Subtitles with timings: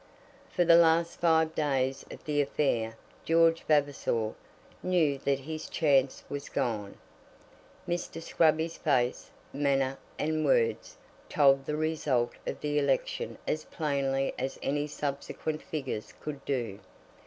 [0.49, 4.33] For the last five days of the affair George Vavasor
[4.81, 6.97] knew that his chance was gone.
[7.87, 8.19] Mr.
[8.19, 10.97] Scruby's face, manner, and words,
[11.29, 16.79] told the result of the election as plainly as any subsequent figures could do.